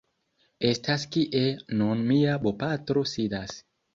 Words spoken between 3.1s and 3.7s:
sidas.